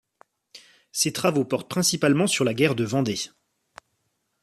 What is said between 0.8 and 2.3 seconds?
Ses travaux portent principalement